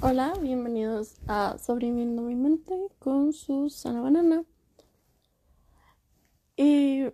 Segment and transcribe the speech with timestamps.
[0.00, 4.44] Hola, bienvenidos a Sobreviviendo mi mente con Susana Banana.
[6.56, 7.06] Y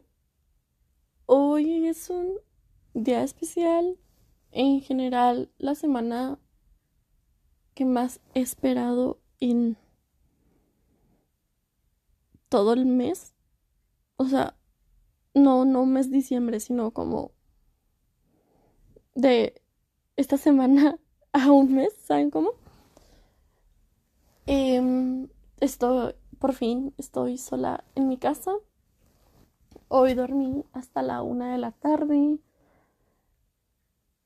[1.25, 2.35] hoy es un
[2.93, 3.97] día especial.
[4.51, 6.39] En general, la semana
[7.73, 9.79] que más he esperado en
[12.51, 13.33] todo el mes.
[14.17, 14.59] O sea,
[15.33, 17.31] no, no mes diciembre, sino como
[19.15, 19.63] de
[20.17, 20.99] esta semana
[21.33, 22.64] a un mes, ¿saben cómo?
[24.47, 25.29] Em,
[25.61, 28.53] estoy, por fin, estoy sola en mi casa.
[29.89, 32.39] Hoy dormí hasta la una de la tarde.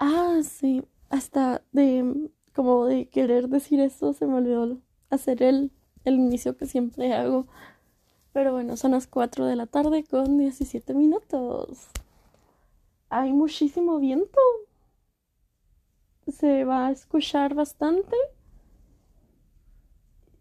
[0.01, 4.79] Ah, sí, hasta de, como de querer decir eso, se me olvidó
[5.11, 5.73] hacer el,
[6.05, 7.47] el inicio que siempre hago.
[8.33, 11.89] Pero bueno, son las 4 de la tarde con 17 minutos.
[13.11, 14.39] Hay muchísimo viento.
[16.29, 18.17] Se va a escuchar bastante.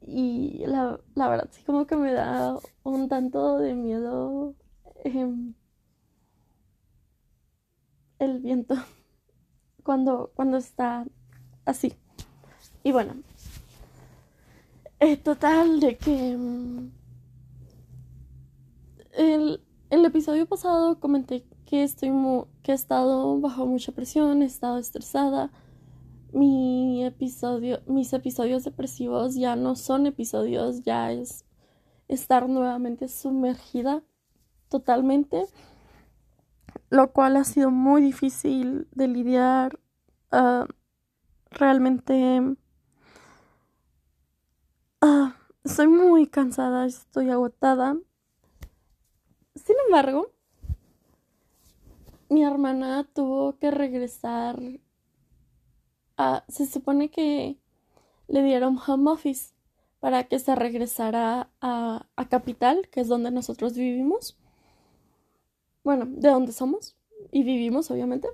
[0.10, 4.56] Y la, la verdad sí como que me da un tanto de miedo
[5.04, 5.54] em,
[8.20, 8.76] el viento
[9.84, 11.06] cuando, cuando está
[11.66, 11.94] así.
[12.84, 13.16] Y bueno,
[15.00, 16.92] es total de que em,
[19.12, 22.12] el, el episodio pasado comenté que estoy
[22.64, 25.52] que he estado bajo mucha presión, he estado estresada
[26.34, 27.04] mi
[27.88, 31.46] mis episodios depresivos ya no son episodios, ya es
[32.08, 34.04] estar nuevamente sumergida
[34.70, 35.46] totalmente,
[36.90, 39.80] lo cual ha sido muy difícil de lidiar.
[40.32, 40.66] Uh,
[41.52, 42.42] realmente
[45.02, 45.30] uh,
[45.64, 47.98] estoy muy cansada, estoy agotada.
[49.56, 50.32] Sin embargo,
[52.30, 54.60] mi hermana tuvo que regresar
[56.18, 57.58] Ah, se supone que
[58.28, 59.54] le dieron home office
[60.00, 64.38] para que se regresara a, a Capital, que es donde nosotros vivimos.
[65.84, 66.96] Bueno, de donde somos
[67.32, 68.28] y vivimos, obviamente.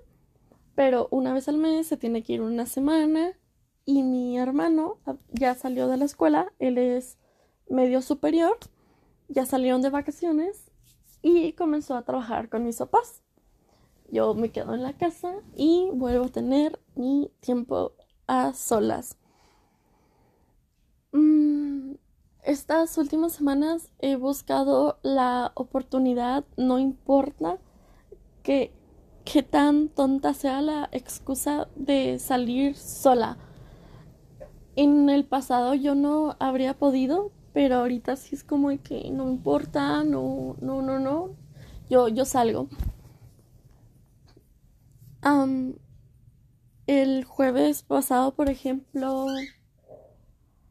[0.75, 3.33] Pero una vez al mes se tiene que ir una semana
[3.85, 7.17] y mi hermano ah, ya salió de la escuela, él es
[7.69, 8.57] medio superior,
[9.27, 10.71] ya salieron de vacaciones
[11.21, 13.22] y comenzó a trabajar con mis papás
[14.13, 17.94] yo me quedo en la casa y vuelvo a tener mi tiempo
[18.28, 19.18] a solas.
[21.12, 21.94] Mm,
[22.44, 27.57] estas últimas semanas he buscado la oportunidad, no importa
[28.44, 28.72] que,
[29.25, 33.38] que tan tonta sea la excusa de salir sola.
[34.75, 40.03] En el pasado yo no habría podido, pero ahorita sí es como que no importa,
[40.03, 41.31] no, no, no, no,
[41.90, 42.68] yo, yo salgo
[46.88, 49.28] el jueves pasado, por ejemplo,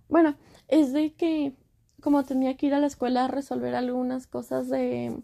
[0.09, 0.37] bueno,
[0.69, 1.55] es de que
[2.01, 5.23] como tenía que ir a la escuela a resolver algunas cosas de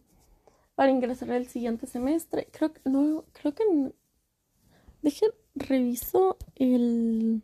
[0.77, 3.65] para ingresar el siguiente semestre, creo que no, creo que
[5.55, 7.43] reviso el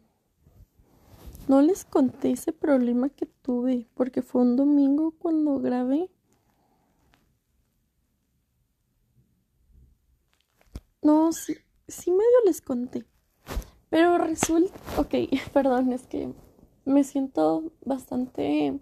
[1.49, 6.11] no les conté ese problema que tuve porque fue un domingo cuando grabé.
[11.03, 11.55] No, sí,
[11.95, 13.05] sí medio les conté.
[13.91, 15.15] Pero resulta, ok,
[15.53, 16.33] perdón, es que
[16.85, 18.81] me siento bastante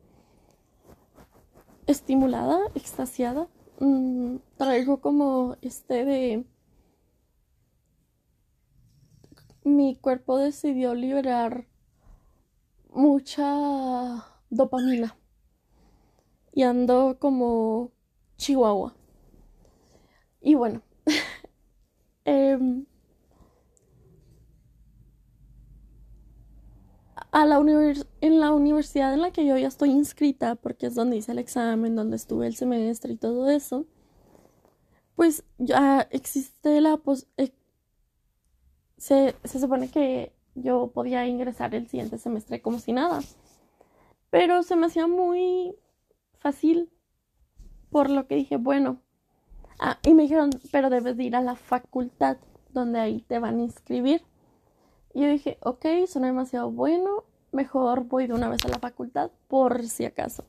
[1.87, 3.49] estimulada, extasiada.
[3.81, 6.45] Mm, traigo como este de...
[9.65, 11.67] Mi cuerpo decidió liberar
[12.89, 15.17] mucha dopamina.
[16.53, 17.93] Y ando como
[18.37, 18.95] chihuahua.
[20.41, 20.83] Y bueno.
[22.25, 22.59] eh,
[27.33, 27.59] a la
[28.21, 31.39] en la universidad en la que yo ya estoy inscrita, porque es donde hice el
[31.39, 33.87] examen, donde estuve el semestre y todo eso,
[35.17, 37.53] pues ya existe la pos eh,
[38.99, 43.21] se, se supone que yo podía ingresar el siguiente semestre como si nada.
[44.31, 45.75] Pero se me hacía muy
[46.39, 46.91] fácil,
[47.91, 49.03] por lo que dije, bueno.
[49.79, 52.37] Ah, y me dijeron, pero debes de ir a la facultad,
[52.71, 54.23] donde ahí te van a inscribir.
[55.15, 59.31] Y yo dije, ok, suena demasiado bueno, mejor voy de una vez a la facultad
[59.49, 60.45] por si acaso.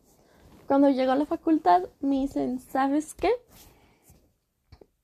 [0.68, 3.32] Cuando llego a la facultad me dicen, ¿sabes qué?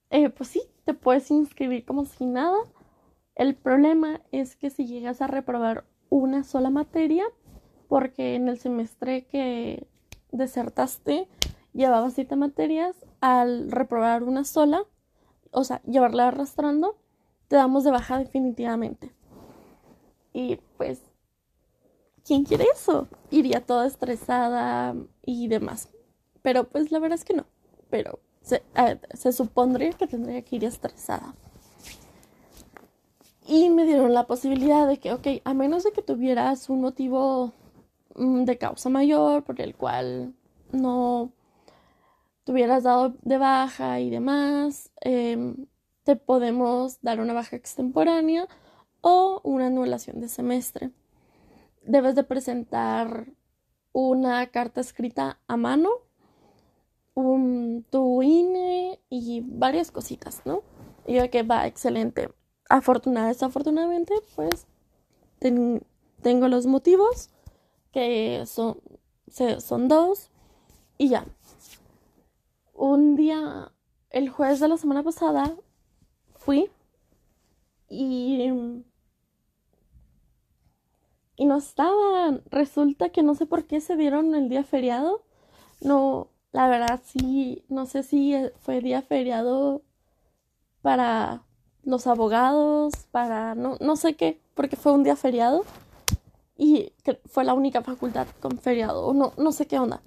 [0.09, 2.57] Eh, pues sí, te puedes inscribir como si nada.
[3.35, 7.25] El problema es que si llegas a reprobar una sola materia,
[7.87, 9.87] porque en el semestre que
[10.31, 11.27] desertaste
[11.73, 14.83] llevabas siete materias, al reprobar una sola,
[15.51, 16.97] o sea, llevarla arrastrando,
[17.47, 19.13] te damos de baja definitivamente.
[20.39, 21.01] Y pues
[22.23, 23.09] ¿quién quiere eso?
[23.29, 24.95] Iría toda estresada
[25.25, 25.89] y demás.
[26.41, 27.45] Pero pues la verdad es que no.
[27.89, 28.63] Pero se,
[29.15, 31.35] se supondría que tendría que ir estresada.
[33.45, 37.51] Y me dieron la posibilidad de que, ok, a menos de que tuvieras un motivo
[38.15, 40.33] mm, de causa mayor por el cual
[40.71, 41.33] no
[42.45, 45.65] te hubieras dado de baja y demás, em,
[46.03, 48.47] te podemos dar una baja extemporánea
[49.01, 50.91] o una anulación de semestre.
[51.83, 53.27] Debes de presentar
[53.93, 55.89] una carta escrita a mano,
[57.13, 60.63] un, tu INE y varias cositas, ¿no?
[61.05, 62.29] Y yo que va, excelente
[62.69, 64.67] afortunada, desafortunadamente, pues
[65.39, 67.29] tengo los motivos,
[67.91, 68.79] que son,
[69.59, 70.29] son dos,
[70.97, 71.25] y ya.
[72.73, 73.71] Un día,
[74.11, 75.55] el jueves de la semana pasada,
[76.35, 76.69] fui
[77.89, 78.51] y,
[81.39, 82.43] y no estaban.
[82.51, 85.23] Resulta que no sé por qué se dieron el día feriado.
[85.81, 89.81] No, la verdad sí, no sé si fue día feriado
[90.81, 91.43] para
[91.83, 95.63] los abogados, para no, no sé qué, porque fue un día feriado
[96.57, 96.91] y
[97.25, 100.01] fue la única facultad con feriado, no, no sé qué onda.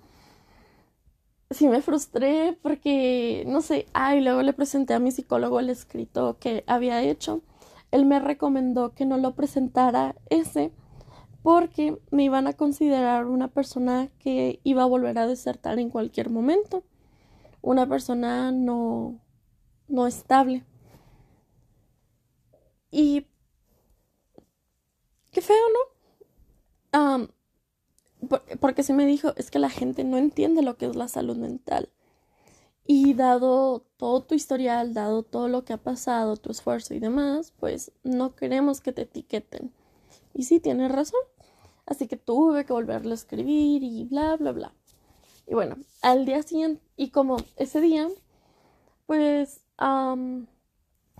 [1.51, 6.37] Sí me frustré porque, no sé, ay, luego le presenté a mi psicólogo el escrito
[6.39, 7.43] que había hecho.
[7.91, 10.73] Él me recomendó que no lo presentara ese
[11.43, 16.31] porque me iban a considerar una persona que iba a volver a desertar en cualquier
[16.31, 16.85] momento.
[17.63, 19.21] Una persona no,
[19.89, 20.65] no estable.
[22.91, 23.27] Y
[25.33, 25.93] qué feo, ¿no?
[28.61, 31.37] porque se me dijo, es que la gente no entiende lo que es la salud
[31.37, 31.89] mental.
[32.87, 37.53] Y dado todo tu historial, dado todo lo que ha pasado, tu esfuerzo y demás,
[37.59, 39.73] pues no queremos que te etiqueten.
[40.35, 41.21] Y sí, tienes razón.
[41.87, 44.73] Así que tuve que volverlo a escribir y bla, bla, bla.
[45.47, 48.09] Y bueno, al día siguiente, y como ese día,
[49.07, 50.47] pues una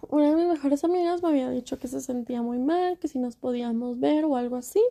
[0.09, 3.37] de mis mejores amigas me había dicho que se sentía muy mal, que si nos
[3.37, 4.83] podíamos ver o algo así.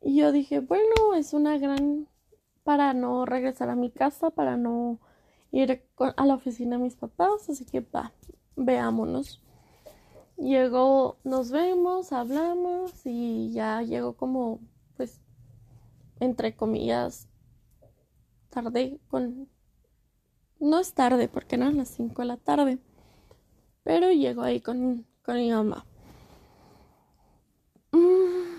[0.00, 2.06] Y yo dije, bueno, es una gran
[2.62, 5.00] para no regresar a mi casa, para no
[5.50, 8.12] ir a la oficina de mis papás, así que va,
[8.54, 9.42] veámonos.
[10.38, 14.60] Llegó, nos vemos, hablamos y ya llegó como,
[14.96, 15.20] pues,
[16.20, 17.28] entre comillas,
[18.50, 19.48] tarde con...
[20.60, 22.78] No es tarde, porque eran las 5 de la tarde
[23.88, 25.86] pero llego ahí con, mi mamá.
[27.90, 28.58] Mm.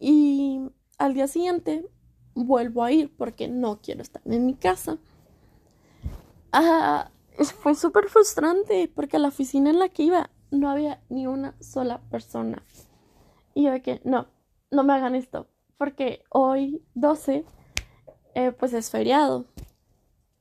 [0.00, 0.60] Y
[0.98, 1.88] al día siguiente
[2.34, 4.98] vuelvo a ir porque no quiero estar en mi casa.
[6.50, 7.12] Ah,
[7.44, 12.00] fue súper frustrante porque la oficina en la que iba no había ni una sola
[12.10, 12.62] persona.
[13.54, 14.28] Y yo de que no,
[14.70, 17.44] no me hagan esto porque hoy 12
[18.34, 19.46] eh, pues es feriado.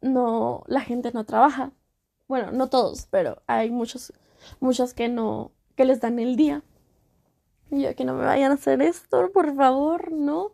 [0.01, 1.71] No, la gente no trabaja.
[2.27, 4.13] Bueno, no todos, pero hay muchos,
[4.59, 6.63] muchos que no, que les dan el día.
[7.71, 10.51] Y yo, que no me vayan a hacer esto, por favor, ¿no?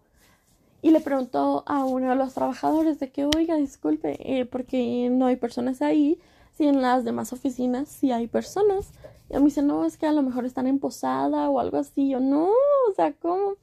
[0.81, 5.27] Y le preguntó a uno de los trabajadores de que, oiga, disculpe, eh, porque no
[5.27, 6.19] hay personas ahí,
[6.55, 8.91] si en las demás oficinas sí hay personas.
[9.29, 11.77] Y a mí dice, no, es que a lo mejor están en posada o algo
[11.77, 12.09] así.
[12.09, 13.55] yo, no, o sea, ¿cómo?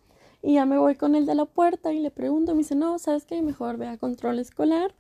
[0.43, 2.99] Y ya me voy con el de la puerta y le pregunto, me dice, no,
[2.99, 3.43] ¿sabes qué?
[3.43, 4.95] Mejor ve a control escolar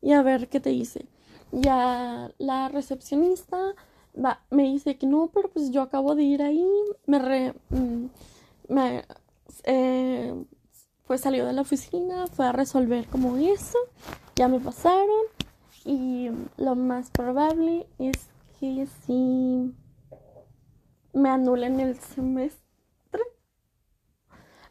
[0.00, 1.06] y a ver qué te dice.
[1.52, 3.74] Ya la recepcionista
[4.50, 6.66] me dice que no, pero pues yo acabo de ir ahí,
[7.06, 8.06] me, re, mm,
[8.68, 9.04] me
[9.64, 10.34] eh,
[11.06, 13.78] pues salió de la oficina, fue a resolver como eso,
[14.36, 15.08] ya me pasaron
[15.84, 19.74] y lo más probable es que sí
[21.12, 22.62] me anulen el semestre,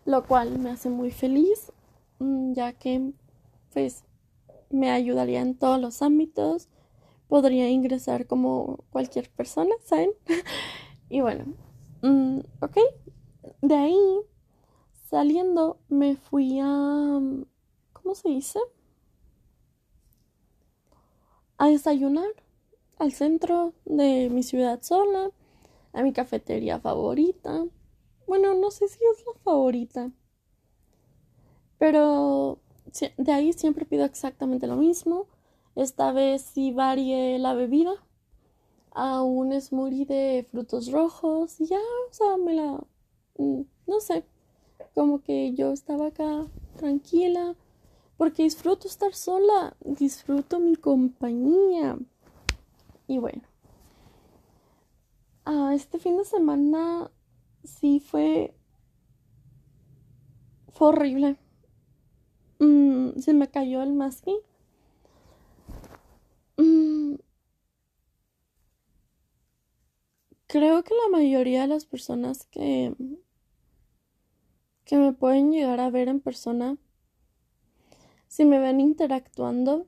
[0.05, 1.71] lo cual me hace muy feliz,
[2.19, 3.13] mm, ya que
[3.71, 4.03] pues
[4.69, 6.67] me ayudaría en todos los ámbitos,
[7.27, 10.11] podría ingresar como cualquier persona, ¿saben?
[11.09, 11.45] y bueno,
[12.01, 12.77] mm, ok,
[13.61, 14.19] de ahí
[15.09, 17.19] saliendo me fui a,
[17.93, 18.59] ¿cómo se dice?
[21.57, 22.29] A desayunar
[22.97, 25.31] al centro de mi ciudad sola,
[25.93, 27.65] a mi cafetería favorita.
[28.27, 30.11] Bueno, no sé si es la favorita,
[31.77, 32.59] pero
[33.17, 35.27] de ahí siempre pido exactamente lo mismo.
[35.75, 37.93] Esta vez sí varié la bebida
[38.91, 41.79] a un smoothie de frutos rojos ya,
[42.09, 42.83] o sea, me la...
[43.37, 44.23] Mm, no sé,
[44.93, 46.45] como que yo estaba acá
[46.77, 47.55] tranquila
[48.17, 51.97] porque disfruto estar sola, disfruto mi compañía.
[53.07, 53.43] Y bueno,
[55.45, 57.11] ah, este fin de semana
[57.63, 58.53] sí fue
[60.73, 61.37] fue horrible.
[62.59, 64.37] Mm, se me cayó el masking.
[66.57, 67.15] Mm,
[70.47, 72.95] creo que la mayoría de las personas que,
[74.85, 76.77] que me pueden llegar a ver en persona,
[78.33, 79.85] si me ven interactuando,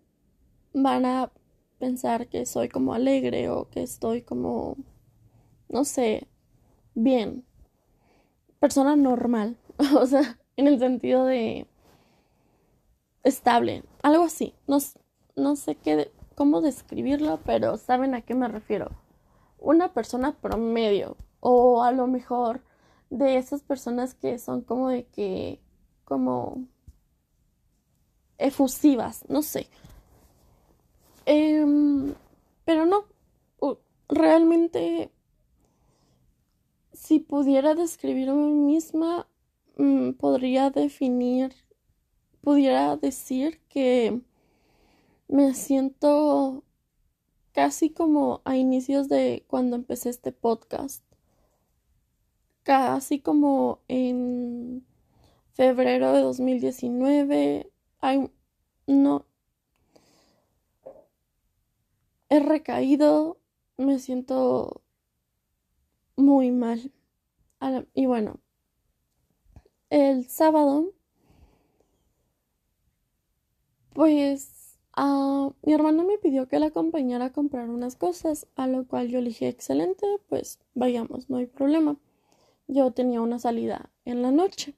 [0.71, 1.31] van a
[1.79, 4.77] pensar que soy como alegre o que estoy como,
[5.67, 6.27] no sé,
[6.93, 7.43] bien.
[8.59, 9.57] Persona normal.
[9.99, 11.65] o sea, en el sentido de
[13.23, 14.53] estable, algo así.
[14.67, 14.77] No,
[15.35, 18.91] no sé qué, cómo describirlo, pero saben a qué me refiero.
[19.57, 22.61] Una persona promedio o a lo mejor
[23.09, 25.59] de esas personas que son como de que,
[26.03, 26.67] como
[28.37, 29.67] efusivas, no sé.
[31.25, 32.13] Em,
[32.65, 33.05] pero no,
[34.09, 35.11] realmente,
[36.93, 39.27] si pudiera describirme misma,
[39.77, 41.53] mm, podría definir,
[42.41, 44.21] pudiera decir que
[45.27, 46.63] me siento
[47.51, 51.03] casi como a inicios de cuando empecé este podcast.
[52.63, 54.85] Casi como en
[55.53, 57.71] febrero de 2019.
[58.87, 59.25] No.
[62.29, 63.37] He recaído.
[63.77, 64.81] Me siento
[66.15, 66.91] muy mal.
[67.93, 68.39] Y bueno,
[69.89, 70.93] el sábado,
[73.93, 78.85] pues uh, mi hermana me pidió que la acompañara a comprar unas cosas, a lo
[78.87, 81.97] cual yo le dije, excelente, pues vayamos, no hay problema.
[82.67, 84.75] Yo tenía una salida en la noche.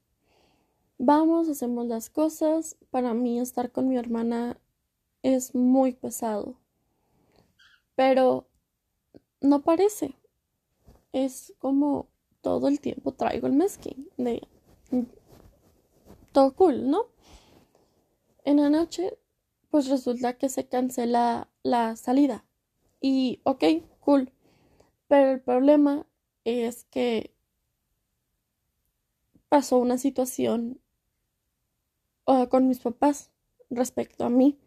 [1.00, 2.76] Vamos, hacemos las cosas.
[2.90, 4.60] Para mí estar con mi hermana
[5.22, 6.56] es muy pesado.
[7.96, 8.48] Pero
[9.42, 10.16] no parece.
[11.14, 12.08] Es como
[12.42, 14.48] todo el tiempo traigo el masking de
[16.32, 17.06] todo cool, ¿no?
[18.44, 19.18] En la noche,
[19.70, 22.46] pues resulta que se cancela la salida.
[23.02, 23.64] Y, ok,
[24.00, 24.32] cool.
[25.08, 26.06] Pero el problema
[26.44, 27.34] es que
[29.50, 30.80] pasó una situación
[32.28, 33.32] uh, con mis papás
[33.70, 34.60] respecto a mí.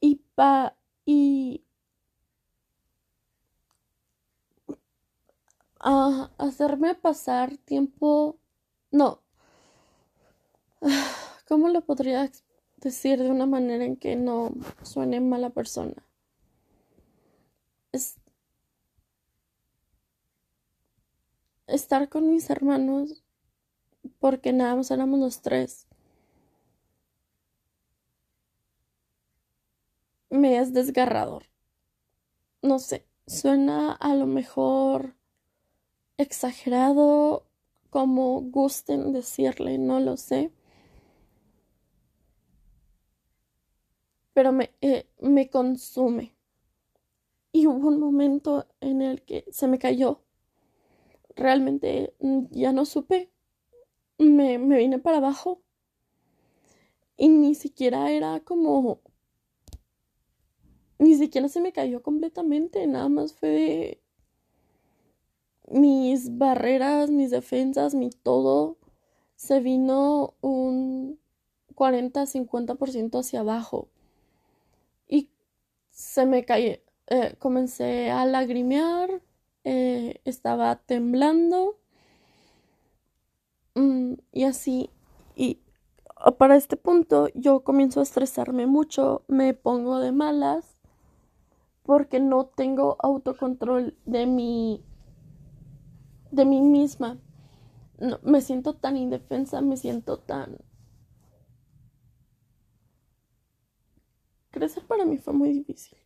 [0.00, 1.64] Y pa y
[5.80, 8.38] a hacerme pasar tiempo
[8.90, 9.22] no.
[11.48, 12.30] ¿Cómo lo podría
[12.78, 16.06] decir de una manera en que no suene mala persona?
[17.92, 18.16] Es
[21.66, 23.24] estar con mis hermanos
[24.18, 25.86] porque nada más éramos los tres.
[30.36, 31.44] Me es desgarrador.
[32.60, 35.14] No sé, suena a lo mejor
[36.18, 37.46] exagerado
[37.88, 40.52] como gusten decirle, no lo sé.
[44.34, 46.36] Pero me, eh, me consume.
[47.50, 50.20] Y hubo un momento en el que se me cayó.
[51.34, 53.30] Realmente mm, ya no supe.
[54.18, 55.62] Me, me vine para abajo.
[57.16, 59.00] Y ni siquiera era como...
[60.98, 62.86] Ni siquiera se me cayó completamente.
[62.86, 64.00] Nada más fue
[65.68, 68.76] mis barreras, mis defensas, mi todo
[69.36, 71.18] se vino un
[71.74, 73.88] 40-50% hacia abajo.
[75.08, 75.30] Y
[75.90, 79.22] se me cayó, eh, comencé a lagrimear,
[79.64, 81.78] eh, estaba temblando.
[83.74, 84.90] Mm, y así,
[85.34, 85.60] y
[86.38, 90.75] para este punto yo comienzo a estresarme mucho, me pongo de malas
[91.86, 94.84] porque no tengo autocontrol de mi
[96.32, 97.18] de mí misma.
[98.22, 100.58] Me siento tan indefensa, me siento tan...
[104.50, 105.96] Crecer para mí fue muy difícil.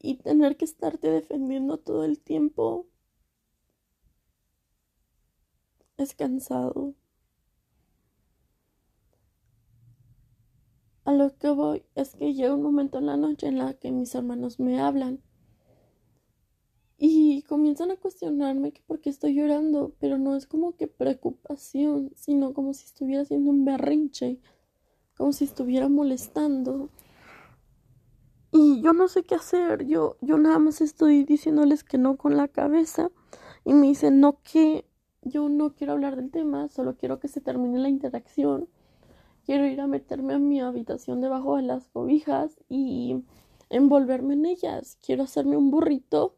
[0.00, 2.86] Y tener que estarte defendiendo todo el tiempo
[5.96, 6.94] es cansado.
[11.06, 13.92] A lo que voy es que llega un momento en la noche en la que
[13.92, 15.22] mis hermanos me hablan
[16.98, 22.10] y comienzan a cuestionarme que por qué estoy llorando, pero no es como que preocupación,
[22.16, 24.40] sino como si estuviera haciendo un berrinche,
[25.16, 26.90] como si estuviera molestando.
[28.50, 32.36] Y yo no sé qué hacer, yo, yo nada más estoy diciéndoles que no con
[32.36, 33.12] la cabeza
[33.64, 34.84] y me dicen no que
[35.22, 38.68] yo no quiero hablar del tema, solo quiero que se termine la interacción.
[39.46, 43.24] Quiero ir a meterme a mi habitación debajo de las cobijas y
[43.70, 44.98] envolverme en ellas.
[45.02, 46.36] Quiero hacerme un burrito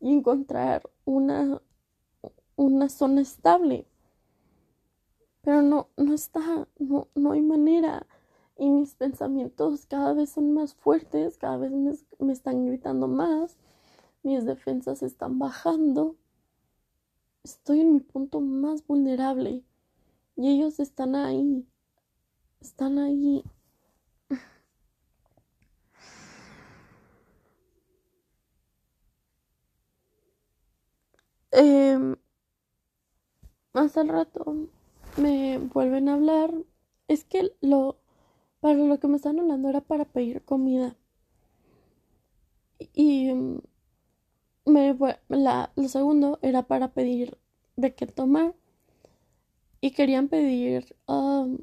[0.00, 1.60] y encontrar una,
[2.56, 3.86] una zona estable.
[5.42, 8.06] pero no, no está, no, no hay manera.
[8.56, 13.56] Y mis pensamientos cada vez son más fuertes, cada vez me, me están gritando más,
[14.22, 16.16] mis defensas están bajando.
[17.44, 19.62] Estoy en mi punto más vulnerable
[20.36, 21.66] y ellos están ahí,
[22.64, 23.44] están ahí.
[31.52, 32.16] Eh,
[33.74, 34.68] más al rato
[35.18, 36.52] me vuelven a hablar.
[37.08, 37.98] Es que lo
[38.60, 40.96] para lo que me están hablando era para pedir comida.
[42.94, 43.58] Y mm,
[44.66, 44.96] me
[45.28, 47.38] la, lo segundo era para pedir
[47.76, 48.54] de qué tomar.
[49.80, 51.58] Y querían pedir um,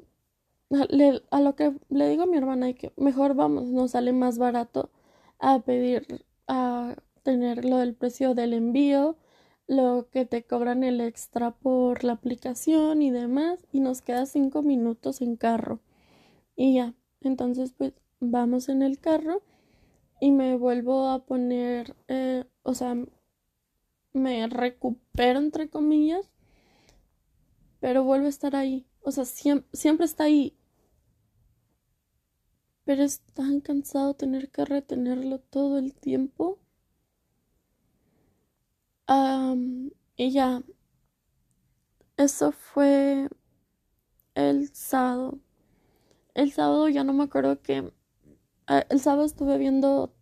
[1.30, 4.90] a lo que le digo a mi hermana que mejor vamos, nos sale más barato
[5.40, 9.18] a pedir a tener lo del precio del envío
[9.72, 14.64] lo que te cobran el extra por la aplicación y demás y nos queda cinco
[14.64, 15.80] minutos en carro.
[16.58, 19.42] Y ya entonces pues vamos en el carro
[20.20, 22.98] y me vuelvo a poner eh, o sea
[24.12, 26.30] me recupero entre comillas
[27.80, 28.86] pero vuelve a estar ahí.
[29.04, 30.58] O sea siempre está ahí
[32.92, 36.60] pero es tan cansado tener que retenerlo todo el tiempo
[40.18, 40.62] y ya,
[42.18, 43.30] eso fue
[44.36, 45.40] el sábado.
[46.34, 47.94] El sábado ya no me acuerdo que...
[48.68, 50.14] Ah, el sábado estuve viendo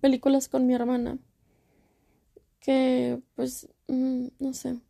[0.00, 1.20] películas con mi hermana.
[2.58, 4.80] Que pues, mm, no sé.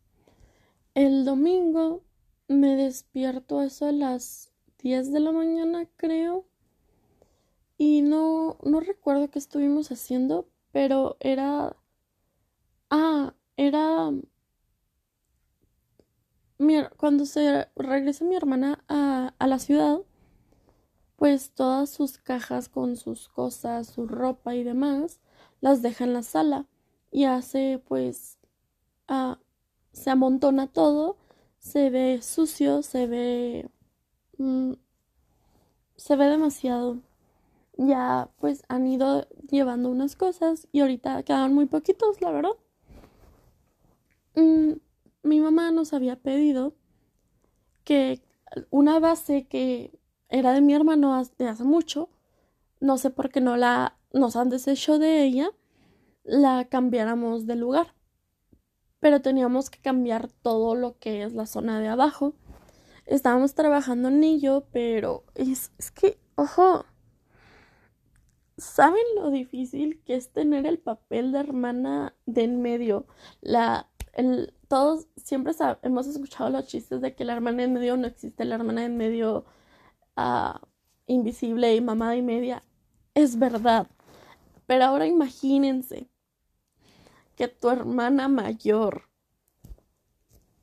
[0.95, 2.03] El domingo
[2.47, 4.51] me despierto eso a las
[4.85, 6.45] 10 de la mañana, creo.
[7.77, 11.75] Y no, no recuerdo qué estuvimos haciendo, pero era
[12.89, 14.11] Ah, era...
[16.97, 19.99] cuando se regresa mi hermana a, a la ciudad,
[21.15, 25.19] pues todas sus cajas con sus cosas, su ropa y demás,
[25.61, 26.65] las deja en la sala
[27.11, 28.37] y hace pues
[29.07, 29.39] ah,
[29.93, 31.17] se amontona todo,
[31.59, 33.69] se ve sucio, se ve
[34.39, 34.73] mm,
[35.97, 37.01] se ve demasiado.
[37.77, 42.53] Ya pues han ido llevando unas cosas y ahorita quedan muy poquitos, la verdad.
[44.35, 44.73] Mm,
[45.23, 46.73] mi mamá nos había pedido
[47.83, 48.21] que
[48.69, 52.09] una base que era de mi hermano de hace mucho,
[52.79, 55.49] no sé por qué no la nos han deshecho de ella,
[56.23, 57.93] la cambiáramos de lugar.
[58.99, 62.33] Pero teníamos que cambiar todo lo que es la zona de abajo.
[63.05, 66.85] Estábamos trabajando en ello, pero es, es que, ojo,
[68.57, 73.05] ¿saben lo difícil que es tener el papel de hermana de en medio?
[73.41, 73.89] La
[74.67, 78.55] todos siempre hemos escuchado los chistes de que la hermana en medio no existe, la
[78.55, 79.45] hermana en medio
[80.15, 80.61] ah,
[81.05, 82.63] invisible y mamada y media.
[83.13, 83.87] Es verdad.
[84.65, 86.09] Pero ahora imagínense
[87.35, 89.09] que tu hermana mayor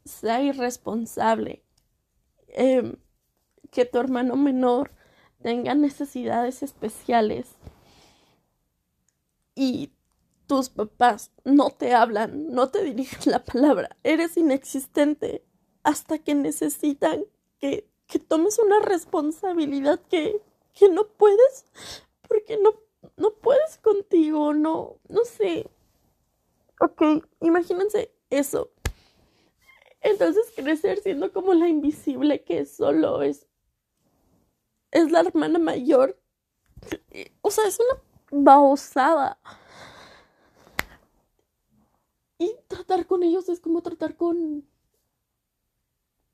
[0.04, 1.64] sea irresponsable,
[2.48, 2.96] em,
[3.70, 4.90] que tu hermano menor
[5.42, 7.56] tenga necesidades especiales
[9.54, 9.92] y
[10.46, 15.44] tus papás no te hablan, no te dirigen la palabra, eres inexistente
[15.82, 17.24] hasta que necesitan
[17.58, 20.40] que, que tomes una responsabilidad que,
[20.74, 21.64] que no puedes,
[22.28, 22.74] porque no,
[23.16, 25.68] no puedes contigo, no, no sé.
[26.80, 28.70] Ok, imagínense eso.
[30.00, 33.46] Entonces crecer siendo como la invisible que solo es,
[34.90, 36.20] es la hermana mayor.
[37.40, 39.38] O sea, es una baosada.
[42.38, 44.66] Y tratar con ellos es como tratar con...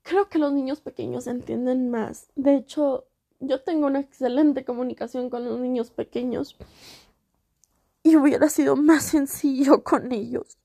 [0.01, 2.31] Creo que los niños pequeños entienden más.
[2.35, 3.05] De hecho,
[3.39, 6.57] yo tengo una excelente comunicación con los niños pequeños.
[8.01, 10.57] Y hubiera sido más sencillo con ellos.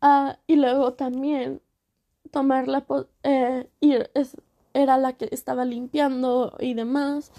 [0.00, 1.60] Ah, y luego también
[2.30, 2.86] tomar la...
[3.24, 4.36] Eh, ir, es,
[4.72, 7.30] era la que estaba limpiando y demás.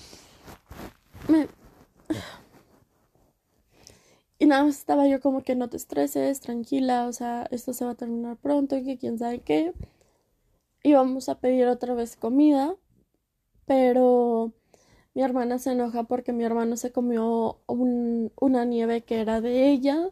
[1.27, 1.47] Me,
[4.39, 7.85] y nada más estaba yo como que no te estreses, tranquila, o sea, esto se
[7.85, 9.73] va a terminar pronto, y que quién sabe qué.
[10.83, 12.75] Íbamos a pedir otra vez comida,
[13.65, 14.53] pero
[15.15, 20.09] mi hermana se enoja porque mi hermano se comió una nieve que era de ella.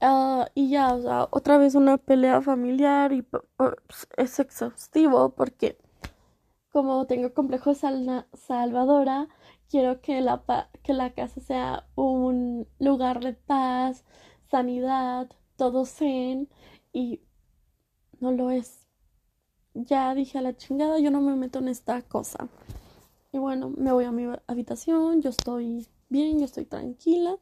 [0.00, 3.42] Ah, y ya, o sea, otra vez una pelea familiar y pues,
[4.16, 5.78] es exhaustivo porque
[6.72, 9.28] como tengo complejo salvadora,
[9.70, 10.42] quiero que la,
[10.82, 14.04] que la casa sea un lugar de paz,
[14.50, 16.48] sanidad, todo zen
[16.92, 17.20] y
[18.20, 18.86] no lo es.
[19.74, 22.48] ya dije a la chingada, yo no me meto en esta cosa.
[23.32, 27.36] Y bueno, me voy a mi habitación, yo estoy bien, yo estoy tranquila.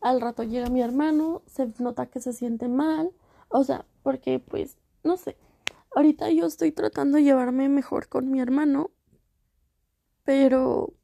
[0.00, 3.12] Al rato llega mi hermano, se nota que se siente mal,
[3.48, 5.36] o sea, porque pues, no sé,
[5.94, 8.90] ahorita yo estoy tratando de llevarme mejor con mi hermano,
[10.24, 10.94] pero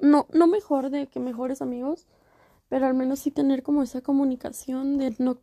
[0.00, 2.06] no, no mejor de que mejores amigos,
[2.68, 5.38] pero al menos sí tener como esa comunicación de no,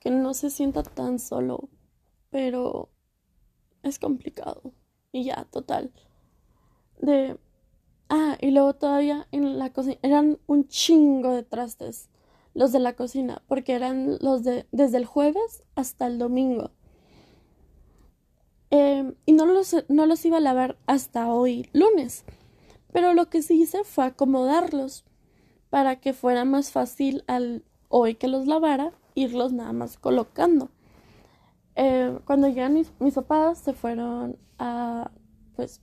[0.00, 1.68] que no se sienta tan solo,
[2.30, 2.90] pero
[3.82, 4.72] es complicado.
[5.12, 5.92] Y ya, total.
[7.00, 7.38] De...
[8.08, 12.08] Ah, y luego todavía en la cocina eran un chingo de trastes
[12.56, 16.70] los de la cocina, porque eran los de desde el jueves hasta el domingo.
[18.70, 22.24] Em, y no los, no los iba a lavar hasta hoy, lunes.
[22.96, 25.04] Pero lo que sí hice fue acomodarlos
[25.68, 30.70] para que fuera más fácil al hoy que los lavara, irlos nada más colocando.
[31.74, 35.10] Eh, cuando llegan mis, mis papás se fueron a,
[35.56, 35.82] pues,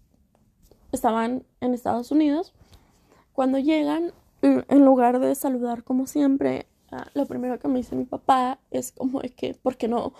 [0.91, 2.52] estaban en Estados Unidos.
[3.34, 8.06] Cuando llegan, en lugar de saludar como siempre, ah, lo primero que me dice mi
[8.06, 10.13] papá es como de que, ¿por qué no,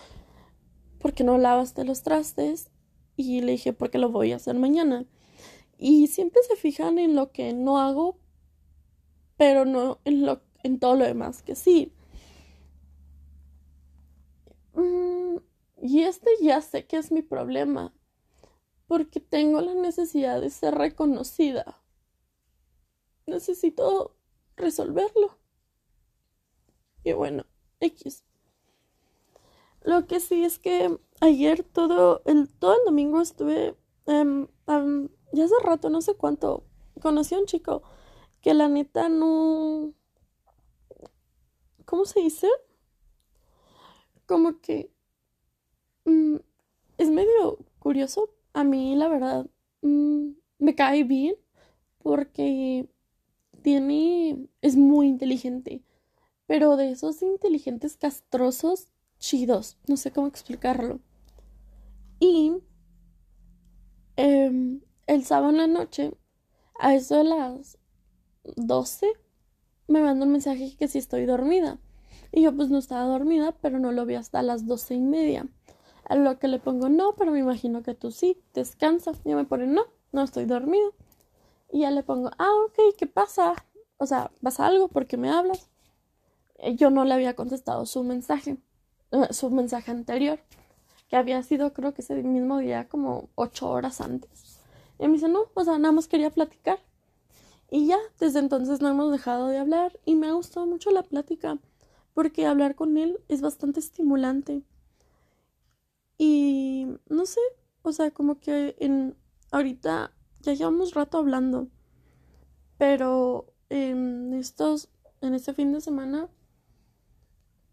[1.00, 2.70] por qué no lavaste los trastes?
[3.16, 5.06] Y le dije, porque lo voy a hacer mañana.
[5.86, 8.18] Y siempre se fijan en lo que no hago,
[9.36, 11.92] pero no en, lo, en todo lo demás que sí.
[14.72, 15.36] Mm,
[15.82, 17.92] y este ya sé que es mi problema,
[18.86, 21.82] porque tengo la necesidad de ser reconocida.
[23.26, 24.16] Necesito
[24.56, 25.36] resolverlo.
[27.02, 27.44] Y bueno,
[27.80, 28.24] X.
[29.82, 34.48] Lo que sí es que ayer todo el, todo el domingo estuve, um,
[35.34, 36.64] ya hace rato, no sé cuánto,
[37.00, 37.82] conocí a un chico
[38.40, 39.92] que la neta no...
[41.84, 42.48] ¿Cómo se dice?
[44.26, 44.94] Como que
[46.04, 46.36] Mm,
[46.98, 48.30] es medio curioso.
[48.52, 49.46] A mí, la verdad,
[49.82, 51.36] mm, me cae bien
[52.02, 52.88] porque
[53.62, 55.82] tiene, es muy inteligente,
[56.46, 61.00] pero de esos inteligentes castrosos, chidos, no sé cómo explicarlo.
[62.20, 62.52] Y
[64.16, 66.12] em, el sábado en la noche,
[66.78, 67.78] a eso de las
[68.56, 69.12] 12,
[69.88, 71.78] me manda un mensaje que si estoy dormida.
[72.32, 75.46] Y yo pues no estaba dormida, pero no lo vi hasta las doce y media.
[76.04, 79.12] A lo que le pongo no, pero me imagino que tú sí, descansa.
[79.24, 80.94] Y me pone no, no estoy dormido.
[81.72, 83.54] Y ya le pongo, ah, ok, ¿qué pasa?
[83.98, 84.88] O sea, ¿pasa algo?
[84.88, 85.70] ¿Por qué me hablas?
[86.58, 88.58] Eh, yo no le había contestado su mensaje,
[89.12, 90.40] eh, su mensaje anterior,
[91.08, 94.53] que había sido creo que ese mismo día como ocho horas antes.
[94.98, 96.78] Y me dice, no, o sea, nada más quería platicar.
[97.70, 101.02] Y ya, desde entonces no hemos dejado de hablar y me ha gustado mucho la
[101.02, 101.58] plática
[102.14, 104.62] porque hablar con él es bastante estimulante.
[106.16, 107.40] Y no sé,
[107.82, 109.16] o sea, como que en
[109.50, 111.68] ahorita ya llevamos rato hablando,
[112.78, 114.88] pero en estos,
[115.20, 116.28] en este fin de semana,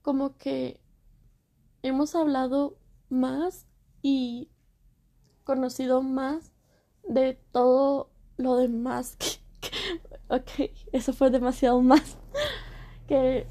[0.01, 0.79] como que
[1.83, 2.77] hemos hablado
[3.09, 3.67] más
[4.01, 4.49] y
[5.43, 6.50] conocido más
[7.07, 9.17] de todo lo demás
[10.31, 12.17] ok, eso fue demasiado más
[13.07, 13.45] que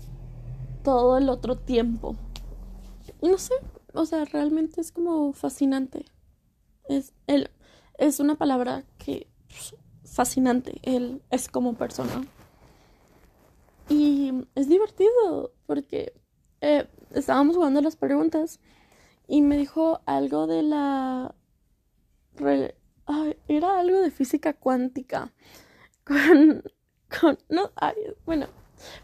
[0.82, 2.16] todo el otro tiempo.
[3.22, 3.54] No sé,
[3.92, 6.06] o sea, realmente es como fascinante.
[6.88, 7.50] Es, él,
[7.98, 10.80] es una palabra que pues, fascinante.
[10.82, 12.26] Él es como persona.
[13.90, 16.14] Y es divertido porque
[16.60, 18.60] eh, estábamos jugando las preguntas
[19.28, 21.34] y me dijo algo de la...
[23.48, 25.32] era algo de física cuántica.
[26.04, 26.62] Con...
[27.20, 27.70] con no,
[28.26, 28.46] bueno,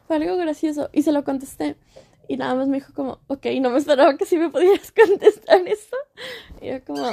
[0.07, 1.77] fue algo gracioso y se lo contesté.
[2.29, 5.67] Y nada más me dijo como, ok, no me esperaba que sí me pudieras contestar
[5.69, 5.97] eso.
[6.61, 7.11] Y yo como,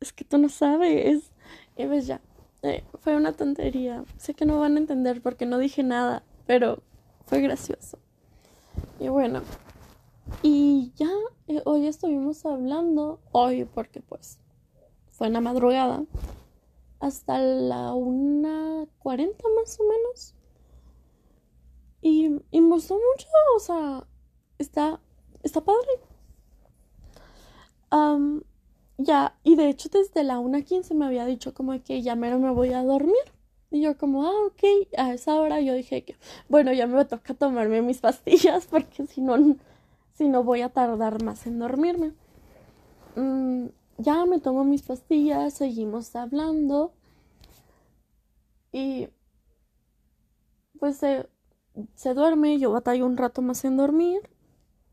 [0.00, 1.30] es que tú no sabes.
[1.76, 2.20] Y pues ya,
[2.62, 4.04] eh, fue una tontería.
[4.16, 6.82] Sé que no van a entender porque no dije nada, pero
[7.26, 7.98] fue gracioso.
[8.98, 9.42] Y bueno,
[10.42, 11.10] y ya
[11.48, 14.38] eh, hoy estuvimos hablando, hoy porque pues
[15.16, 16.04] fue en la madrugada,
[17.00, 20.34] hasta la una cuarenta más o menos.
[22.02, 23.26] Y, y me gustó mucho,
[23.56, 24.06] o sea,
[24.58, 25.00] está,
[25.42, 25.88] está padre.
[28.98, 32.50] ya, y de hecho desde la 1.15 me había dicho como que ya mero me
[32.50, 33.14] voy a dormir.
[33.70, 34.62] Y yo como, ah, ok,
[34.98, 36.16] a esa hora yo dije que,
[36.48, 39.56] bueno, ya me toca tomarme mis pastillas porque si no,
[40.14, 42.12] si no voy a tardar más en dormirme.
[43.16, 46.92] Mm, ya me tomo mis pastillas, seguimos hablando.
[48.72, 49.08] Y
[50.78, 51.28] pues se,
[51.94, 54.30] se duerme, yo batallo un rato más en dormir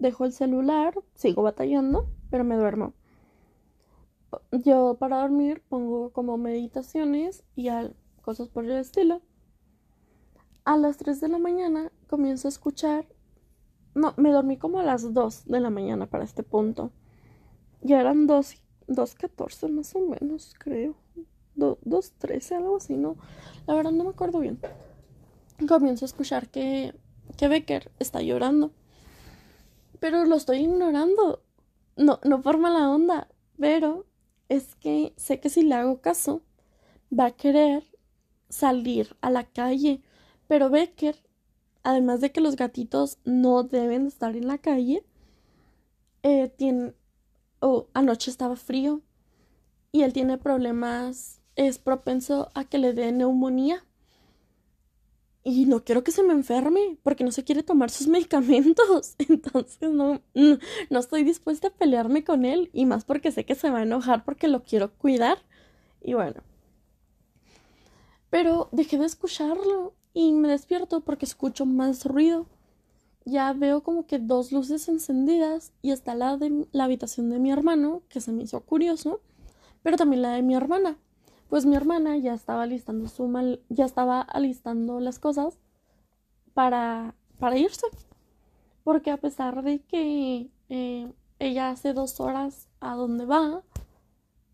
[0.03, 2.93] dejo el celular, sigo batallando, pero me duermo.
[4.51, 7.69] yo para dormir pongo como meditaciones y
[8.21, 9.21] cosas por el estilo.
[10.65, 13.07] A las 3 de la mañana comienzo a escuchar.
[13.95, 16.91] No, me dormí como a las 2 de la mañana para este punto.
[17.81, 18.55] Ya eran 2,
[18.87, 20.95] 2.14 más o menos, creo.
[21.55, 23.15] 2.13, algo así, ¿no?
[23.67, 24.59] La verdad no me acuerdo bien.
[25.67, 26.93] Comienzo a escuchar que,
[27.37, 28.71] que Becker está llorando.
[29.99, 31.41] Pero lo estoy ignorando.
[31.95, 33.27] No, no por mala onda.
[33.59, 34.05] Pero
[34.49, 36.41] es que sé que si le hago caso,
[37.17, 37.83] va a querer
[38.49, 40.01] salir a la calle.
[40.47, 41.15] Pero Becker,
[41.83, 45.03] además de que los gatitos no deben estar en la calle,
[46.23, 46.93] eh, tiene,
[47.63, 49.01] oh, anoche estaba frío
[49.91, 53.85] y él tiene problemas, es propenso a que le dé neumonía.
[55.45, 59.15] Y no quiero que se me enferme porque no se quiere tomar sus medicamentos.
[59.17, 63.69] Entonces no, no, estoy dispuesta a pelearme con él y más porque sé que se
[63.69, 65.37] va a enojar porque lo quiero cuidar.
[66.01, 66.41] Y bueno.
[68.29, 72.47] Pero dejé de escucharlo y me despierto porque escucho más ruido.
[73.25, 77.51] Ya veo como que dos luces encendidas y está la de la habitación de mi
[77.51, 79.21] hermano, que se me hizo curioso,
[79.81, 80.97] pero también la de mi hermana
[81.53, 85.59] pues mi hermana ya estaba alistando su mal, ya estaba alistando las cosas
[86.55, 87.85] para, para irse.
[88.83, 93.61] Porque a pesar de que eh, ella hace dos horas a donde va,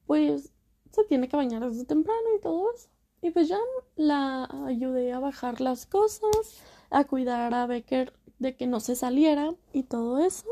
[0.07, 0.51] pues
[0.91, 2.89] se tiene que bañar desde temprano y todo eso.
[3.21, 3.59] Y pues ya
[3.95, 9.53] la ayudé a bajar las cosas, a cuidar a Becker de que no se saliera
[9.73, 10.45] y todo eso.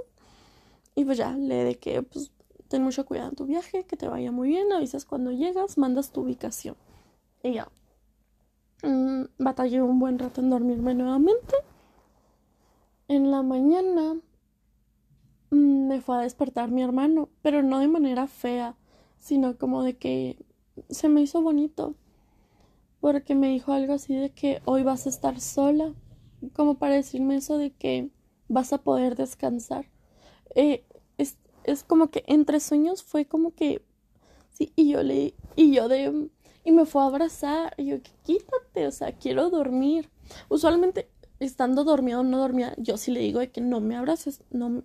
[0.95, 2.31] Y pues ya le de que pues
[2.67, 6.11] ten mucho cuidado en tu viaje, que te vaya muy bien, avisas cuando llegas, mandas
[6.11, 6.75] tu ubicación.
[7.43, 7.69] Y ya.
[8.83, 11.55] Mm, batallé un buen rato en dormirme nuevamente.
[13.07, 14.15] En la mañana
[15.51, 18.75] mm, me fue a despertar mi hermano, pero no de manera fea,
[19.19, 20.37] sino como de que
[20.89, 21.95] se me hizo bonito.
[22.99, 25.93] Porque me dijo algo así de que hoy vas a estar sola,
[26.53, 28.09] como para decirme eso de que
[28.47, 29.89] vas a poder descansar.
[30.55, 30.85] Eh,
[31.67, 33.85] es como que entre sueños fue como que
[34.49, 36.29] sí y yo le y yo de
[36.63, 40.09] y me fue a abrazar y yo quítate o sea quiero dormir
[40.49, 44.43] usualmente estando dormido o no dormía yo sí le digo de que no me abraces
[44.49, 44.83] no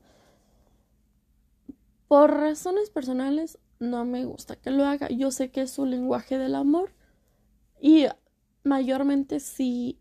[2.09, 6.37] por razones personales no me gusta que lo haga yo sé que es su lenguaje
[6.37, 6.93] del amor
[7.81, 8.07] y
[8.65, 10.01] mayormente sí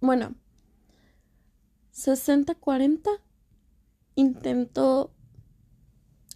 [0.00, 0.34] bueno
[1.92, 3.10] 60 40
[4.14, 5.10] intento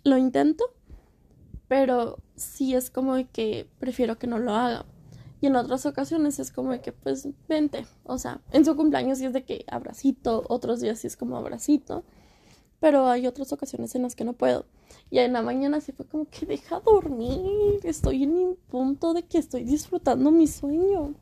[0.05, 0.65] lo intento,
[1.69, 4.87] pero sí es como que prefiero que no lo haga.
[5.41, 7.87] Y en otras ocasiones es como que, pues, vente.
[8.05, 11.37] O sea, en su cumpleaños sí es de que abracito, otros días sí es como
[11.37, 12.05] abracito.
[12.81, 14.67] Pero hay otras ocasiones en las que no puedo.
[15.11, 17.81] Y en la mañana sí fue como que deja dormir.
[17.83, 21.15] Estoy en un punto de que estoy disfrutando mi sueño.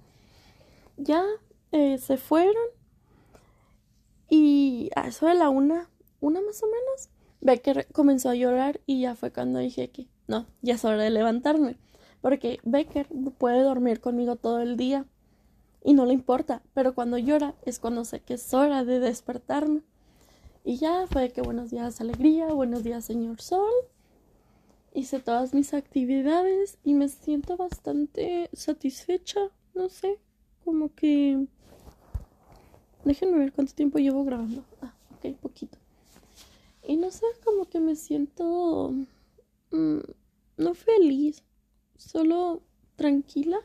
[0.96, 1.24] Ya
[1.72, 2.54] eh, se fueron.
[4.28, 7.10] Y a eso de la una, una más o menos,
[7.40, 11.10] Becker comenzó a llorar y ya fue cuando dije que no, ya es hora de
[11.10, 11.76] levantarme.
[12.20, 13.06] Porque Becker
[13.38, 15.04] puede dormir conmigo todo el día
[15.82, 19.82] y no le importa, pero cuando llora es cuando sé que es hora de despertarme.
[20.64, 23.70] Y ya fue que buenos días alegría, buenos días señor sol.
[24.94, 29.40] Hice todas mis actividades y me siento bastante satisfecha,
[29.74, 30.18] no sé,
[30.64, 31.46] como que...
[33.04, 34.64] Déjenme ver cuánto tiempo llevo grabando.
[34.80, 35.78] Ah, ok, poquito.
[36.86, 38.94] Y no sé, como que me siento
[39.70, 39.98] mm,
[40.56, 41.42] no feliz,
[41.96, 42.62] solo
[42.96, 43.58] tranquila.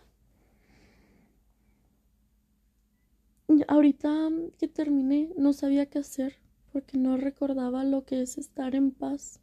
[3.67, 6.36] Ahorita que terminé no sabía qué hacer
[6.71, 9.39] porque no recordaba lo que es estar en paz.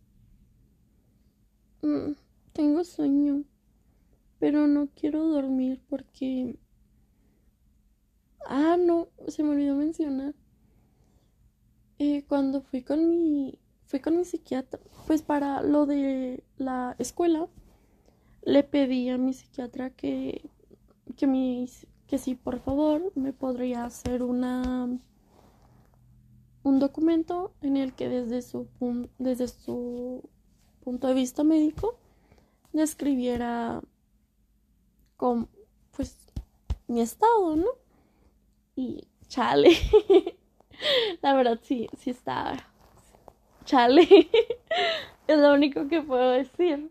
[1.82, 2.12] Mm,
[2.52, 3.44] tengo sueño,
[4.38, 6.56] pero no quiero dormir porque...
[8.48, 10.34] Ah, no, se me olvidó mencionar.
[11.98, 17.48] Eh, cuando fui con mi fui con mi psiquiatra, pues para lo de la escuela,
[18.42, 20.50] le pedí a mi psiquiatra que,
[21.16, 21.68] que,
[22.06, 24.88] que si por favor me podría hacer una
[26.64, 28.68] un documento en el que desde su,
[29.18, 30.28] desde su
[30.82, 31.96] punto de vista médico
[32.72, 33.82] describiera
[35.16, 35.48] con
[35.96, 36.16] pues
[36.88, 37.85] mi estado, ¿no?
[38.76, 39.76] Y chale.
[41.22, 42.54] La verdad sí, sí está
[43.66, 44.08] chale.
[45.26, 46.90] es lo único que puedo decir.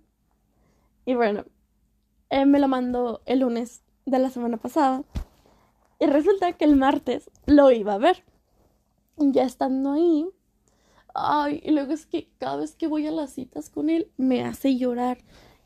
[1.06, 1.46] Y bueno,
[2.30, 5.04] él me lo mandó el lunes de la semana pasada.
[6.00, 8.24] Y resulta que el martes lo iba a ver.
[9.18, 10.28] Ya estando ahí.
[11.14, 14.44] Ay, y luego es que cada vez que voy a las citas con él me
[14.44, 15.18] hace llorar.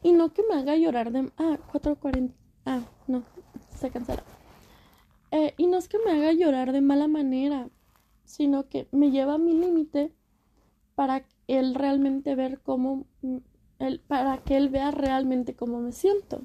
[0.04, 1.32] Y no que me haga llorar de...
[1.38, 2.32] Ah, 4.40.
[2.66, 3.24] Ah, no,
[3.76, 4.24] se cancela.
[5.32, 7.70] Eh, y no es que me haga llorar de mala manera,
[8.26, 10.14] sino que me lleva a mi límite
[10.96, 13.06] para él realmente ver cómo...
[13.80, 16.42] Él, para que él vea realmente cómo me siento.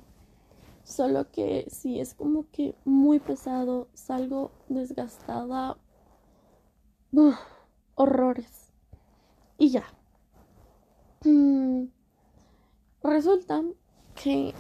[0.85, 5.79] Solo que si es como que muy pesado, salgo desgastada.
[7.97, 8.71] horrores.
[9.59, 9.85] Y ya.
[11.25, 11.87] Mm,
[13.03, 13.63] resulta
[14.15, 14.55] que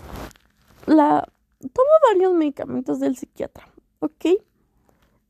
[0.86, 1.28] la
[1.60, 3.66] tomo varios medicamentos del psiquiatra,
[4.04, 4.26] ¿ok?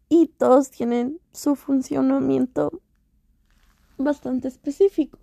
[0.08, 2.82] Y todos tienen su funcionamiento
[3.96, 5.18] bastante específico.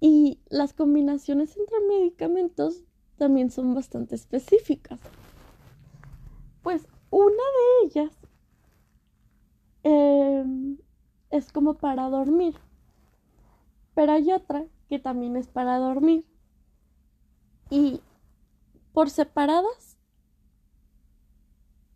[0.00, 2.84] Y las combinaciones entre medicamentos
[3.18, 5.00] también son bastante específicas.
[6.62, 8.12] Pues una de ellas
[9.82, 10.78] em,
[11.30, 12.54] es como para dormir,
[13.94, 16.24] pero hay otra que también es para dormir.
[17.70, 18.00] Y
[18.92, 19.87] por separadas,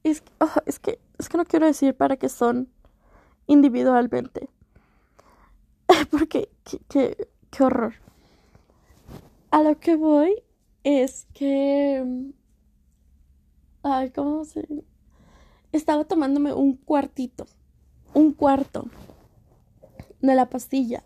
[0.05, 2.69] es, ah, es, que, es que no quiero decir para que son
[3.47, 4.49] individualmente.
[6.11, 6.51] Porque,
[6.89, 7.95] qué, qué horror.
[9.51, 10.43] A lo que voy
[10.85, 12.33] es que...
[13.83, 14.67] Ay, ¿cómo se...?
[15.73, 17.47] Estaba tomándome un cuartito,
[18.15, 18.87] un cuarto
[20.21, 21.03] de la pastilla.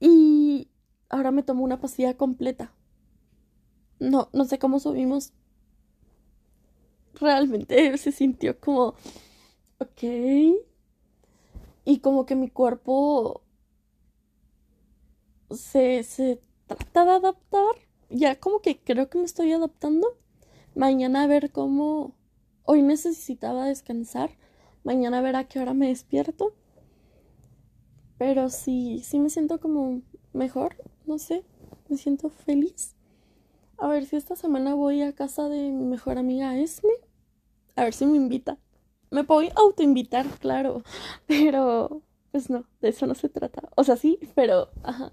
[0.00, 0.68] Y
[1.08, 2.72] ahora me tomo una pastilla completa.
[3.98, 5.32] No, no sé cómo subimos.
[7.14, 8.94] Realmente se sintió como...
[9.78, 10.02] Ok.
[11.84, 13.42] Y como que mi cuerpo
[15.50, 17.74] se, se trata de adaptar.
[18.10, 20.18] Ya como que creo que me estoy adaptando.
[20.74, 22.14] Mañana a ver cómo...
[22.64, 24.36] Hoy necesitaba descansar.
[24.84, 26.54] Mañana a ver a qué hora me despierto.
[28.18, 30.76] Pero sí, sí me siento como mejor.
[31.06, 31.44] No sé.
[31.88, 32.94] Me siento feliz.
[33.80, 36.92] A ver si esta semana voy a casa de mi mejor amiga Esme.
[37.76, 38.58] A ver si me invita.
[39.10, 40.82] Me puedo autoinvitar, claro.
[41.28, 43.70] Pero, pues no, de eso no se trata.
[43.76, 45.12] O sea, sí, pero, ajá.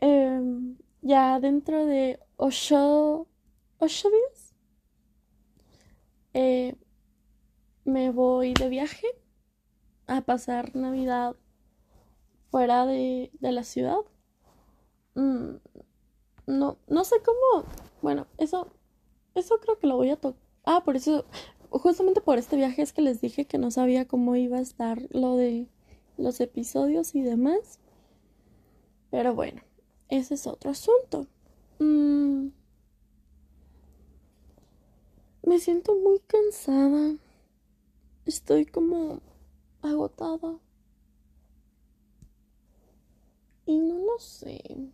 [0.00, 3.26] Em, ya dentro de ocho,
[3.78, 4.54] ocho días
[6.34, 6.74] eh,
[7.84, 9.04] me voy de viaje
[10.08, 11.36] a pasar Navidad
[12.50, 13.96] fuera de, de la ciudad.
[15.14, 15.56] Mm,
[16.48, 17.64] no, no sé cómo.
[18.02, 18.68] Bueno, eso,
[19.34, 20.40] eso creo que lo voy a tocar.
[20.64, 21.24] Ah, por eso,
[21.70, 25.00] justamente por este viaje es que les dije que no sabía cómo iba a estar
[25.10, 25.68] lo de
[26.16, 27.78] los episodios y demás.
[29.10, 29.62] Pero bueno
[30.08, 31.26] ese es otro asunto.
[31.78, 32.48] Mm.
[35.42, 37.16] Me siento muy cansada.
[38.24, 39.20] Estoy como
[39.82, 40.58] agotada.
[43.66, 44.92] Y no lo sé.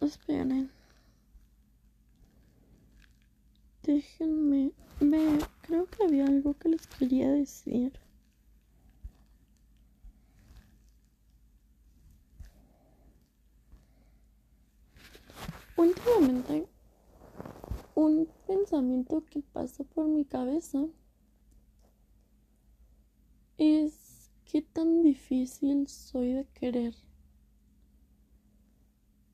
[0.00, 0.70] Esperen.
[3.84, 5.38] Déjenme ver.
[5.62, 7.92] Creo que había algo que les quería decir.
[15.76, 16.66] Últimamente,
[17.94, 20.86] un pensamiento que pasa por mi cabeza
[23.56, 24.01] es
[24.52, 26.94] qué tan difícil soy de querer.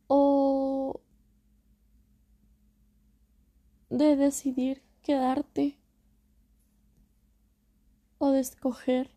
[0.07, 1.01] O
[3.91, 5.77] de decidir quedarte
[8.19, 9.11] o de escoger.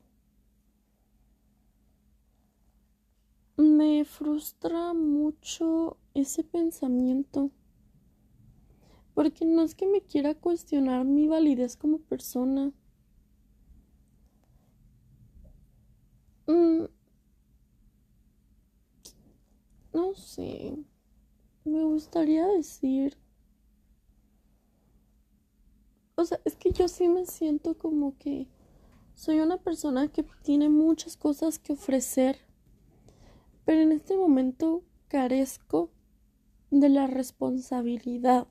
[3.58, 7.52] Me frustra mucho ese pensamiento.
[9.14, 12.72] Porque no es que me quiera cuestionar mi validez como persona.
[16.52, 16.88] Mm.
[19.94, 20.78] no sé.
[21.64, 23.18] Me gustaría decir
[26.16, 28.48] o sea, es que yo sí me siento como que
[29.16, 32.38] soy una persona que tiene muchas cosas que ofrecer,
[33.66, 35.90] pero en este momento carezco
[36.70, 38.48] de la responsabilidad.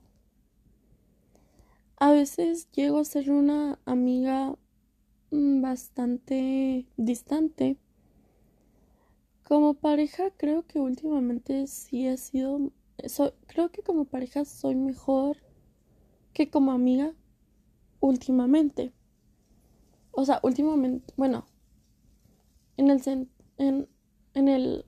[1.96, 4.56] A veces llego a ser una amiga
[5.30, 7.76] mm, bastante distante.
[9.50, 12.70] Como pareja creo que últimamente sí he sido...
[13.48, 15.38] creo que como pareja soy mejor
[16.32, 17.16] que como amiga
[17.98, 18.92] últimamente.
[20.12, 21.46] O sea, últimamente, bueno,
[22.76, 23.28] en el,
[23.58, 23.88] en,
[24.48, 24.84] el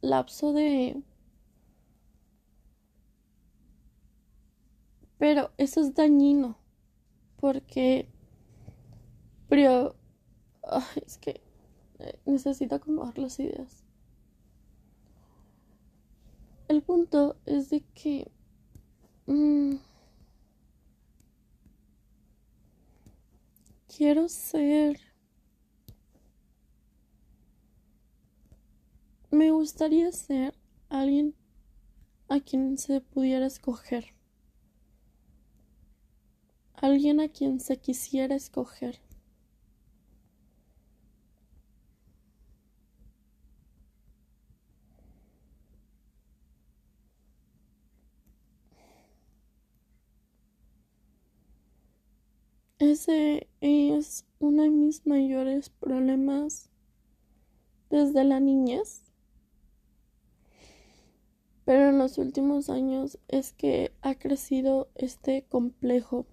[0.00, 1.02] lapso de...
[5.18, 6.56] Pero eso es dañino
[7.36, 8.08] porque
[9.50, 11.42] Ay, es que
[12.24, 13.87] necesito acomodar las ideas.
[16.68, 18.30] El punto es de que
[19.26, 19.76] mmm,
[23.86, 25.00] quiero ser
[29.30, 30.54] me gustaría ser
[30.90, 31.34] alguien
[32.28, 34.14] a quien se pudiera escoger.
[36.74, 39.00] Alguien a quien se quisiera escoger
[52.80, 56.70] Ese es uno de mis mayores problemas
[57.90, 59.02] desde la niñez.
[61.64, 66.24] Pero en los últimos años es que ha crecido este complejo.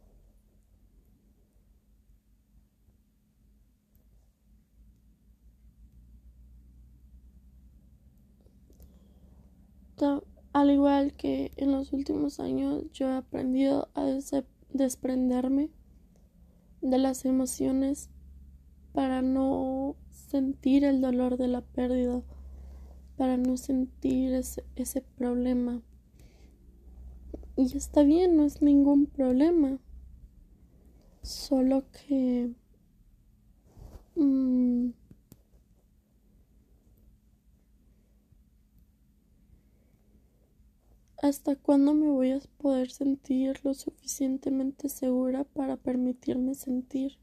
[10.54, 14.06] Al igual que en los últimos años yo he aprendido a
[14.70, 15.72] desprenderme
[16.90, 18.10] de las emociones
[18.94, 22.22] para no sentir el dolor de la pérdida,
[23.18, 25.82] para no sentir ese, ese problema.
[27.58, 29.80] Y está bien, no es ningún problema.
[31.22, 32.52] Solo que...
[34.16, 34.92] Mm,
[41.26, 47.18] ¿Hasta cuándo me voy a poder sentir lo suficientemente segura para permitirme sentir?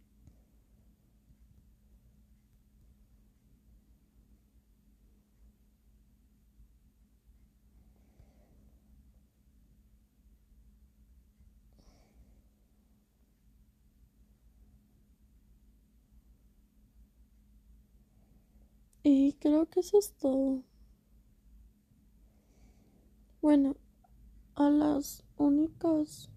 [19.04, 20.60] Y creo que eso es todo.
[23.42, 23.76] Bueno,
[24.54, 26.30] a las únicas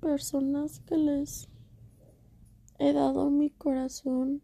[0.00, 1.48] personas que les
[2.78, 4.42] he dado mi corazón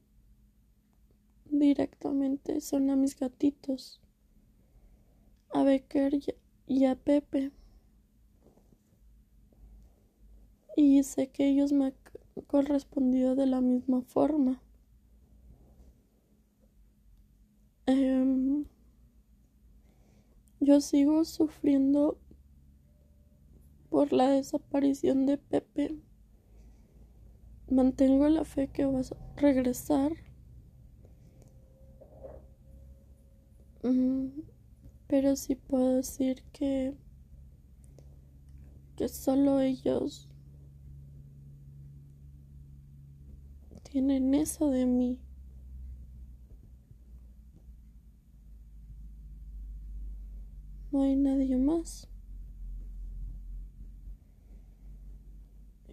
[1.47, 4.01] directamente son a mis gatitos,
[5.53, 6.19] a Becker
[6.67, 7.53] y a Pepe.
[10.77, 11.95] Y sé que ellos me han
[12.47, 14.63] correspondido de la misma forma.
[17.87, 18.65] Em,
[20.61, 22.20] yo sigo sufriendo
[23.91, 25.97] por la desaparición de Pepe.
[27.69, 30.13] Mantengo la fe que vas a regresar.
[33.83, 34.29] Mm,
[35.07, 36.95] pero sí puedo decir que
[38.97, 40.29] que solo ellos
[43.83, 45.19] tienen eso de mí.
[50.93, 52.10] No hay nadie más.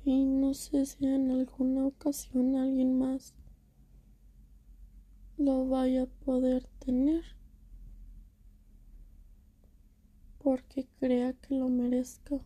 [0.08, 3.36] Y no sé si en alguna ocasión alguien más
[5.38, 7.26] lo vaya a poder tener.
[10.38, 12.39] Porque crea que lo merezca.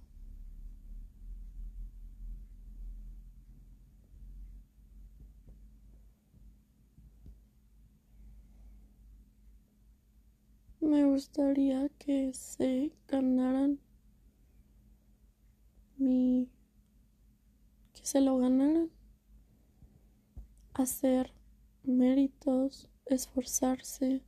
[10.79, 13.79] Me gustaría que se ganaran
[15.99, 16.49] mi
[18.01, 18.89] que se lo ganaran.
[20.73, 21.31] Hacer
[21.83, 24.23] méritos, esforzarse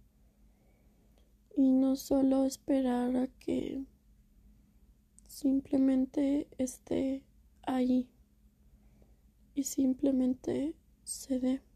[1.57, 3.83] y no solo esperar a que
[5.27, 7.23] simplemente esté
[7.63, 8.09] ahí
[9.55, 11.72] y simplemente se dé.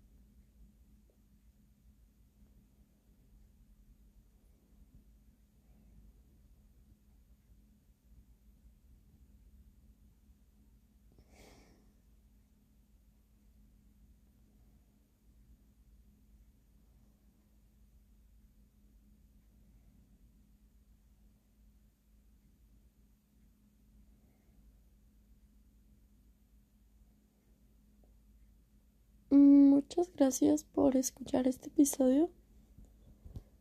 [29.98, 32.30] Muchas gracias por escuchar este episodio.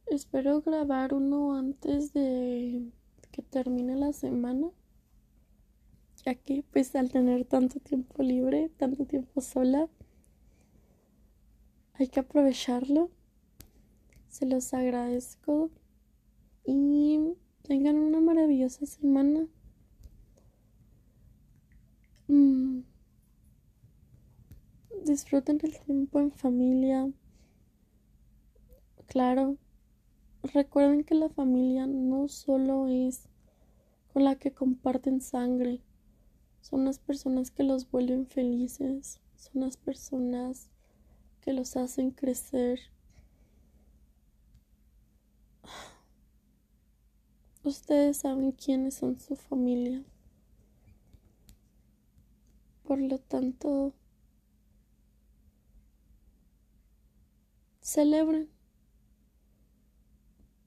[0.05, 2.91] Espero grabar uno antes de
[3.33, 4.69] que termine la semana.
[6.27, 9.89] Ya que pues al tener tanto tiempo libre, tanto tiempo sola,
[11.95, 13.09] hay que aprovecharlo.
[14.29, 15.71] Se los agradezco
[16.67, 17.33] y
[17.63, 19.47] tengan una maravillosa semana.
[22.29, 22.66] Mm
[25.07, 27.09] disfruten el tiempo en familia,
[29.07, 29.57] Claro,
[30.43, 33.29] recuerden que la familia no solo es
[34.13, 35.81] con la que comparten sangre,
[36.61, 40.71] son las personas que los vuelven felices, son las personas
[41.41, 42.81] que los hacen crecer.
[47.63, 50.03] Ustedes saben quiénes son su familia.
[52.83, 53.95] Por lo tanto,
[57.87, 58.51] celebren,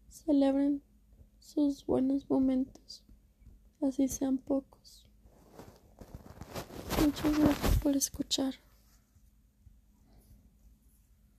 [0.07, 0.81] celebren
[1.39, 3.03] sus buenos momentos,
[3.81, 5.05] así sean pocos.
[7.03, 8.53] Muchas gracias por escuchar.